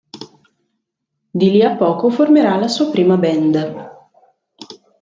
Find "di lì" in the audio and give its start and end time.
1.29-1.61